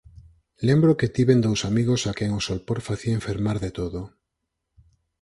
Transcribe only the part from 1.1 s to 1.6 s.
tiven